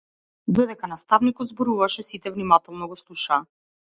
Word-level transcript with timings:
Додека 0.59 0.87
наставникот 0.93 1.49
зборуваше 1.51 2.05
сите 2.09 2.33
внимателно 2.37 2.91
го 2.95 2.97
слушаа. 3.05 3.41